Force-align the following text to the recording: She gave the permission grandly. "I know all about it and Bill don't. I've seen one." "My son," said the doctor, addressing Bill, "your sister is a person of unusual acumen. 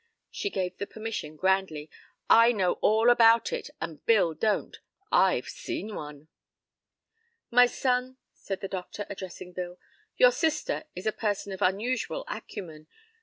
She 0.31 0.49
gave 0.49 0.77
the 0.79 0.87
permission 0.87 1.35
grandly. 1.35 1.87
"I 2.27 2.53
know 2.53 2.79
all 2.81 3.11
about 3.11 3.53
it 3.53 3.69
and 3.79 4.03
Bill 4.07 4.33
don't. 4.33 4.79
I've 5.11 5.47
seen 5.47 5.93
one." 5.93 6.27
"My 7.51 7.67
son," 7.67 8.17
said 8.33 8.61
the 8.61 8.67
doctor, 8.67 9.05
addressing 9.11 9.53
Bill, 9.53 9.77
"your 10.17 10.31
sister 10.31 10.85
is 10.95 11.05
a 11.05 11.11
person 11.11 11.51
of 11.51 11.61
unusual 11.61 12.25
acumen. 12.27 12.87